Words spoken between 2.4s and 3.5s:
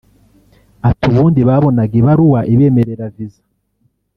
ibemerera visa